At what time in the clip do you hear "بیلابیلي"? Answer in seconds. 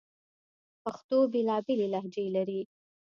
1.33-1.87